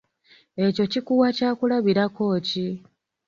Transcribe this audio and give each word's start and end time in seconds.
Ekyo 0.65 0.83
kikuwa 0.91 1.27
kyakulabirako 1.37 2.23
ki? 2.47 2.67